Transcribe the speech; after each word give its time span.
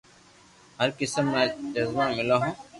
هر 0.79 0.89
قسم 0.99 1.25
را 1.35 1.43
چۮما 1.73 2.05
ملو 2.15 2.37
هو 2.43 2.51